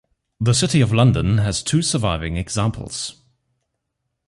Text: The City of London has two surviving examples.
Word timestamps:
The 0.39 0.53
City 0.55 0.81
of 0.81 0.91
London 0.91 1.37
has 1.37 1.61
two 1.61 1.83
surviving 1.83 2.35
examples. 2.35 3.21